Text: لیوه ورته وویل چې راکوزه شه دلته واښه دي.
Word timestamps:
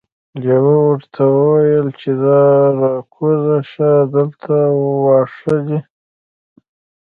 لیوه 0.41 0.75
ورته 0.87 1.21
وویل 1.35 1.87
چې 1.99 2.09
راکوزه 2.79 3.57
شه 3.71 3.89
دلته 4.15 4.55
واښه 5.03 5.55
دي. 5.67 5.79